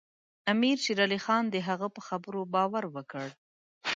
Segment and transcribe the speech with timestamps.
[0.51, 3.27] امیر شېر علي خان د هغه په خبرو باور وکړ.